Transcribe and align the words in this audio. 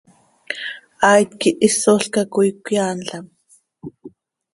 Haait 1.01 1.29
quih 1.39 1.59
ísolca 1.67 2.21
coi 2.33 2.51
cöyaanlam. 2.63 3.25